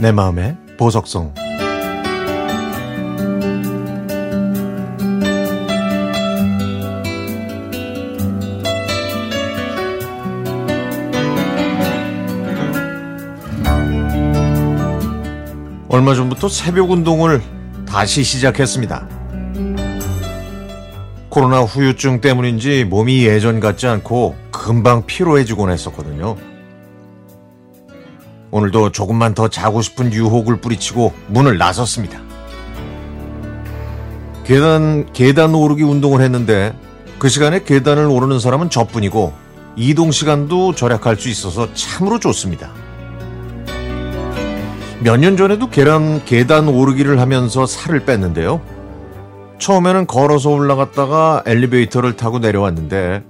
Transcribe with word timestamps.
내 0.00 0.12
마음의 0.12 0.56
보석성 0.78 1.34
얼마 15.90 16.14
전부터 16.14 16.48
새벽 16.48 16.90
운동을 16.90 17.42
다시 17.86 18.24
시작했습니다. 18.24 19.06
코로나 21.28 21.60
후유증 21.60 22.22
때문인지 22.22 22.84
몸이 22.84 23.26
예전 23.26 23.60
같지 23.60 23.86
않고 23.86 24.34
금방 24.50 25.04
피로해지곤 25.04 25.70
했었거든요. 25.70 26.36
오늘도 28.50 28.92
조금만 28.92 29.34
더 29.34 29.48
자고 29.48 29.82
싶은 29.82 30.12
유혹을 30.12 30.60
뿌리치고 30.60 31.12
문을 31.28 31.58
나섰습니다. 31.58 32.20
계단, 34.44 35.12
계단 35.12 35.54
오르기 35.54 35.82
운동을 35.82 36.20
했는데 36.22 36.74
그 37.18 37.28
시간에 37.28 37.62
계단을 37.62 38.06
오르는 38.06 38.40
사람은 38.40 38.70
저뿐이고 38.70 39.32
이동 39.76 40.10
시간도 40.10 40.74
절약할 40.74 41.16
수 41.16 41.28
있어서 41.28 41.72
참으로 41.74 42.18
좋습니다. 42.18 42.70
몇 45.02 45.16
년 45.18 45.36
전에도 45.36 45.70
계란, 45.70 46.22
계단 46.24 46.68
오르기를 46.68 47.20
하면서 47.20 47.66
살을 47.66 48.04
뺐는데요. 48.04 48.60
처음에는 49.58 50.06
걸어서 50.06 50.50
올라갔다가 50.50 51.42
엘리베이터를 51.46 52.16
타고 52.16 52.38
내려왔는데 52.38 53.22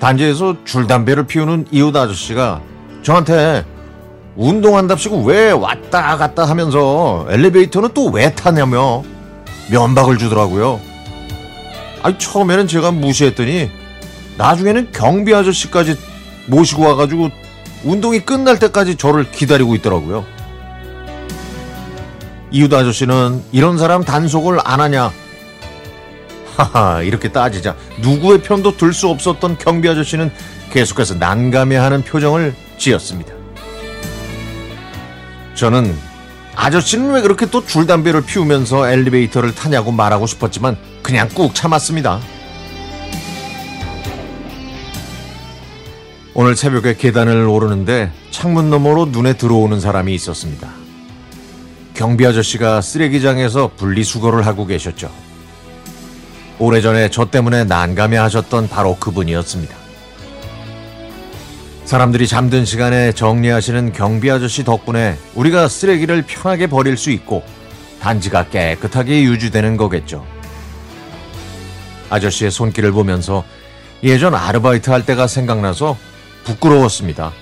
단지에서 0.00 0.56
줄담배를 0.64 1.26
피우는 1.26 1.66
이웃 1.70 1.94
아저씨가 1.96 2.62
저한테 3.02 3.64
운동한답시고 4.36 5.22
왜 5.24 5.50
왔다 5.50 6.16
갔다 6.16 6.44
하면서 6.44 7.26
엘리베이터는 7.30 7.90
또 7.94 8.10
왜 8.10 8.32
타냐며 8.34 9.02
면박을 9.70 10.18
주더라고요. 10.18 10.80
아니 12.02 12.18
처음에는 12.18 12.66
제가 12.66 12.90
무시했더니 12.90 13.70
나중에는 14.38 14.90
경비 14.92 15.34
아저씨까지 15.34 15.96
모시고 16.46 16.82
와가지고 16.82 17.28
운동이 17.84 18.20
끝날 18.20 18.58
때까지 18.58 18.96
저를 18.96 19.30
기다리고 19.30 19.74
있더라고요. 19.76 20.24
이웃 22.50 22.72
아저씨는 22.72 23.42
이런 23.52 23.78
사람 23.78 24.02
단속을 24.02 24.58
안 24.64 24.80
하냐? 24.80 25.12
하하 26.56 27.02
이렇게 27.02 27.30
따지자 27.30 27.76
누구의 28.00 28.42
편도 28.42 28.76
들 28.76 28.92
수 28.92 29.08
없었던 29.08 29.58
경비 29.58 29.88
아저씨는 29.88 30.30
계속해서 30.72 31.14
난감해하는 31.14 32.02
표정을 32.02 32.54
지었습니다. 32.76 33.39
저는 35.60 35.94
아저씨는 36.56 37.12
왜 37.12 37.20
그렇게 37.20 37.44
또 37.44 37.66
줄담배를 37.66 38.22
피우면서 38.22 38.88
엘리베이터를 38.88 39.54
타냐고 39.54 39.92
말하고 39.92 40.26
싶었지만 40.26 40.78
그냥 41.02 41.28
꾹 41.28 41.54
참았습니다. 41.54 42.18
오늘 46.32 46.56
새벽에 46.56 46.96
계단을 46.96 47.46
오르는데 47.46 48.10
창문 48.30 48.70
너머로 48.70 49.06
눈에 49.06 49.34
들어오는 49.34 49.78
사람이 49.80 50.14
있었습니다. 50.14 50.70
경비 51.92 52.26
아저씨가 52.26 52.80
쓰레기장에서 52.80 53.72
분리수거를 53.76 54.46
하고 54.46 54.64
계셨죠. 54.64 55.10
오래전에 56.58 57.10
저 57.10 57.26
때문에 57.26 57.64
난감해 57.64 58.16
하셨던 58.16 58.70
바로 58.70 58.96
그분이었습니다. 58.96 59.79
사람들이 61.90 62.28
잠든 62.28 62.64
시간에 62.64 63.10
정리하시는 63.10 63.92
경비 63.92 64.30
아저씨 64.30 64.62
덕분에 64.62 65.18
우리가 65.34 65.66
쓰레기를 65.66 66.22
편하게 66.22 66.68
버릴 66.68 66.96
수 66.96 67.10
있고 67.10 67.42
단지가 68.00 68.48
깨끗하게 68.48 69.24
유지되는 69.24 69.76
거겠죠. 69.76 70.24
아저씨의 72.08 72.52
손길을 72.52 72.92
보면서 72.92 73.42
예전 74.04 74.36
아르바이트 74.36 74.90
할 74.90 75.04
때가 75.04 75.26
생각나서 75.26 75.96
부끄러웠습니다. 76.44 77.32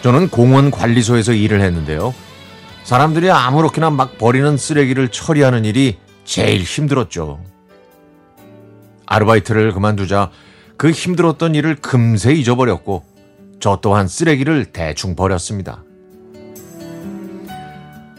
저는 0.00 0.30
공원 0.30 0.70
관리소에서 0.70 1.34
일을 1.34 1.60
했는데요. 1.60 2.14
사람들이 2.84 3.30
아무렇게나 3.30 3.90
막 3.90 4.16
버리는 4.16 4.56
쓰레기를 4.56 5.10
처리하는 5.10 5.66
일이 5.66 5.98
제일 6.24 6.62
힘들었죠. 6.62 7.38
아르바이트를 9.04 9.72
그만두자 9.74 10.30
그 10.76 10.90
힘들었던 10.90 11.54
일을 11.54 11.76
금세 11.76 12.32
잊어버렸고 12.32 13.04
저 13.60 13.78
또한 13.82 14.08
쓰레기를 14.08 14.66
대충 14.66 15.16
버렸습니다. 15.16 15.82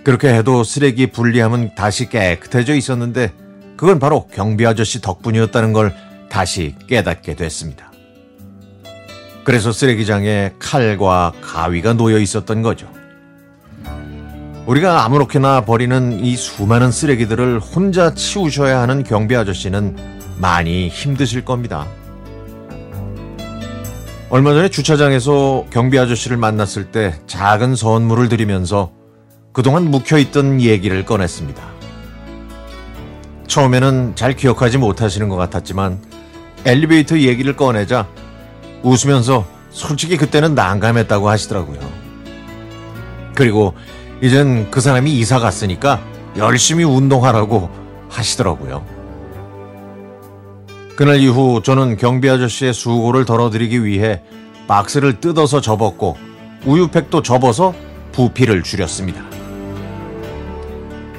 그렇게 0.03 0.33
해도 0.33 0.63
쓰레기 0.63 1.07
분리함은 1.07 1.75
다시 1.75 2.09
깨끗해져 2.09 2.75
있었는데 2.75 3.33
그건 3.75 3.99
바로 3.99 4.27
경비 4.27 4.65
아저씨 4.65 5.01
덕분이었다는 5.01 5.73
걸 5.73 5.93
다시 6.29 6.75
깨닫게 6.87 7.35
됐습니다. 7.35 7.91
그래서 9.43 9.71
쓰레기장에 9.71 10.53
칼과 10.59 11.33
가위가 11.41 11.93
놓여 11.93 12.17
있었던 12.19 12.61
거죠. 12.63 12.91
우리가 14.65 15.05
아무렇게나 15.05 15.61
버리는 15.63 16.19
이 16.19 16.35
수많은 16.35 16.91
쓰레기들을 16.91 17.59
혼자 17.59 18.13
치우셔야 18.13 18.81
하는 18.81 19.03
경비 19.03 19.35
아저씨는 19.35 19.95
많이 20.37 20.89
힘드실 20.89 21.45
겁니다. 21.45 21.87
얼마 24.29 24.53
전에 24.53 24.67
주차장에서 24.67 25.67
경비 25.69 25.97
아저씨를 25.97 26.35
만났을 26.35 26.91
때 26.91 27.17
작은 27.27 27.77
선물을 27.77 28.27
드리면서 28.27 28.91
그동안 29.53 29.89
묵혀있던 29.89 30.59
얘기를 30.59 31.05
꺼냈습니다. 31.05 31.63
처음에는 33.47 34.15
잘 34.15 34.35
기억하지 34.35 34.79
못하시는 34.79 35.29
것 35.29 35.37
같았지만 35.37 36.01
엘리베이터 36.65 37.17
얘기를 37.17 37.55
꺼내자 37.55 38.05
웃으면서 38.83 39.45
솔직히 39.71 40.17
그때는 40.17 40.55
난감했다고 40.55 41.29
하시더라고요. 41.29 41.79
그리고 43.33 43.75
이젠 44.21 44.69
그 44.71 44.81
사람이 44.81 45.17
이사 45.17 45.39
갔으니까 45.39 46.01
열심히 46.35 46.83
운동하라고 46.83 47.69
하시더라고요. 48.09 48.96
그날 50.97 51.19
이후 51.19 51.61
저는 51.63 51.95
경비 51.95 52.27
아저씨의 52.27 52.73
수고를 52.73 53.23
덜어드리기 53.23 53.85
위해 53.85 54.19
박스를 54.67 55.21
뜯어서 55.21 55.61
접었고 55.61 56.17
우유팩도 56.65 57.21
접어서 57.21 57.75
부피를 58.13 58.63
줄였습니다. 58.63 59.23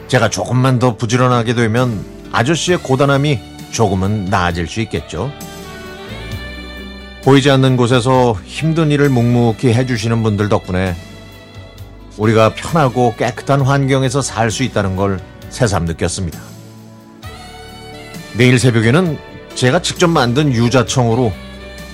제가 0.08 0.30
조금만 0.30 0.80
더 0.80 0.96
부지런하게 0.96 1.54
되면 1.54 2.04
아저씨의 2.32 2.78
고단함이 2.78 3.38
조금은 3.70 4.24
나아질 4.24 4.66
수 4.66 4.80
있겠죠. 4.80 5.30
보이지 7.22 7.48
않는 7.52 7.76
곳에서 7.76 8.36
힘든 8.44 8.90
일을 8.90 9.08
묵묵히 9.10 9.72
해주시는 9.72 10.24
분들 10.24 10.48
덕분에 10.48 10.96
우리가 12.16 12.54
편하고 12.54 13.14
깨끗한 13.16 13.60
환경에서 13.60 14.22
살 14.22 14.50
수 14.50 14.64
있다는 14.64 14.96
걸 14.96 15.20
새삼 15.50 15.84
느꼈습니다. 15.84 16.36
내일 18.36 18.58
새벽에는 18.58 19.27
제가 19.58 19.82
직접 19.82 20.06
만든 20.06 20.52
유자청으로 20.52 21.32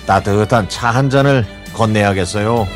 따뜻한 0.04 0.68
차 0.68 0.90
한 0.90 1.08
잔을 1.08 1.46
건네야겠어요. 1.72 2.68